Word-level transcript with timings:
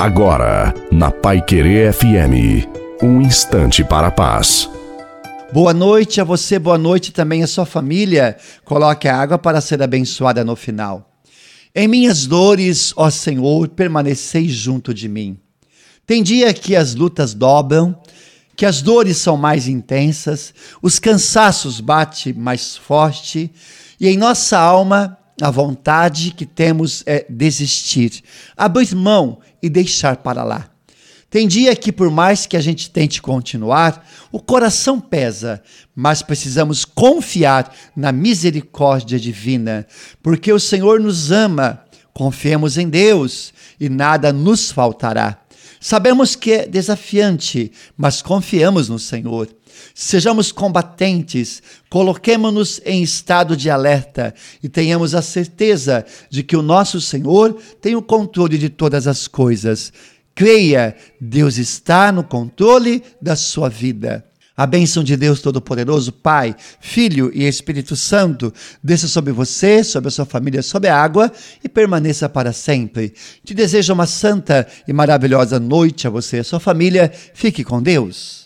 Agora, 0.00 0.72
na 0.90 1.10
Pai 1.10 1.42
Querer 1.42 1.92
FM, 1.92 2.66
um 3.02 3.20
instante 3.20 3.84
para 3.84 4.06
a 4.06 4.10
paz. 4.10 4.66
Boa 5.52 5.74
noite 5.74 6.22
a 6.22 6.24
você, 6.24 6.58
boa 6.58 6.78
noite 6.78 7.12
também 7.12 7.42
a 7.42 7.46
sua 7.46 7.66
família. 7.66 8.34
Coloque 8.64 9.06
a 9.06 9.14
água 9.14 9.36
para 9.36 9.60
ser 9.60 9.82
abençoada 9.82 10.42
no 10.42 10.56
final. 10.56 11.20
Em 11.74 11.86
minhas 11.86 12.24
dores, 12.24 12.94
ó 12.96 13.10
Senhor, 13.10 13.68
permaneceis 13.68 14.52
junto 14.52 14.94
de 14.94 15.06
mim. 15.06 15.38
Tem 16.06 16.22
dia 16.22 16.54
que 16.54 16.74
as 16.74 16.94
lutas 16.94 17.34
dobram, 17.34 17.94
que 18.56 18.64
as 18.64 18.80
dores 18.80 19.18
são 19.18 19.36
mais 19.36 19.68
intensas, 19.68 20.54
os 20.80 20.98
cansaços 20.98 21.78
batem 21.78 22.32
mais 22.32 22.74
forte, 22.74 23.52
e 24.00 24.08
em 24.08 24.16
nossa 24.16 24.58
alma 24.58 25.19
a 25.40 25.50
vontade 25.50 26.32
que 26.32 26.44
temos 26.44 27.02
é 27.06 27.24
desistir, 27.28 28.22
abrir 28.56 28.94
mão 28.94 29.40
e 29.62 29.68
deixar 29.68 30.16
para 30.18 30.44
lá. 30.44 30.70
Tem 31.30 31.46
dia 31.46 31.76
que, 31.76 31.92
por 31.92 32.10
mais 32.10 32.44
que 32.44 32.56
a 32.56 32.60
gente 32.60 32.90
tente 32.90 33.22
continuar, 33.22 34.04
o 34.32 34.40
coração 34.40 35.00
pesa, 35.00 35.62
mas 35.94 36.22
precisamos 36.22 36.84
confiar 36.84 37.72
na 37.94 38.10
misericórdia 38.10 39.18
divina, 39.18 39.86
porque 40.22 40.52
o 40.52 40.58
Senhor 40.58 40.98
nos 40.98 41.30
ama. 41.30 41.84
Confiemos 42.12 42.76
em 42.76 42.88
Deus 42.88 43.54
e 43.78 43.88
nada 43.88 44.32
nos 44.32 44.72
faltará. 44.72 45.40
Sabemos 45.82 46.36
que 46.36 46.52
é 46.52 46.66
desafiante, 46.66 47.72
mas 47.96 48.20
confiamos 48.20 48.90
no 48.90 48.98
Senhor. 48.98 49.48
Sejamos 49.94 50.52
combatentes, 50.52 51.62
coloquemos-nos 51.88 52.82
em 52.84 53.02
estado 53.02 53.56
de 53.56 53.70
alerta 53.70 54.34
e 54.62 54.68
tenhamos 54.68 55.14
a 55.14 55.22
certeza 55.22 56.04
de 56.28 56.42
que 56.42 56.54
o 56.54 56.60
nosso 56.60 57.00
Senhor 57.00 57.56
tem 57.80 57.96
o 57.96 58.02
controle 58.02 58.58
de 58.58 58.68
todas 58.68 59.06
as 59.06 59.26
coisas. 59.26 59.90
Creia, 60.34 60.94
Deus 61.18 61.56
está 61.56 62.12
no 62.12 62.22
controle 62.22 63.02
da 63.20 63.34
sua 63.34 63.70
vida. 63.70 64.29
A 64.60 64.66
bênção 64.66 65.02
de 65.02 65.16
Deus 65.16 65.40
Todo-Poderoso, 65.40 66.12
Pai, 66.12 66.54
Filho 66.80 67.30
e 67.32 67.48
Espírito 67.48 67.96
Santo, 67.96 68.52
desça 68.84 69.08
sobre 69.08 69.32
você, 69.32 69.82
sobre 69.82 70.08
a 70.08 70.10
sua 70.10 70.26
família, 70.26 70.60
sobre 70.60 70.90
a 70.90 71.02
água 71.02 71.32
e 71.64 71.66
permaneça 71.66 72.28
para 72.28 72.52
sempre. 72.52 73.14
Te 73.42 73.54
desejo 73.54 73.94
uma 73.94 74.04
santa 74.04 74.68
e 74.86 74.92
maravilhosa 74.92 75.58
noite 75.58 76.06
a 76.06 76.10
você 76.10 76.36
e 76.36 76.40
a 76.40 76.44
sua 76.44 76.60
família. 76.60 77.10
Fique 77.32 77.64
com 77.64 77.80
Deus. 77.82 78.40